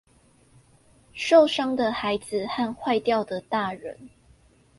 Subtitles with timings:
[1.13, 4.09] 受傷的孩子和壞掉的大人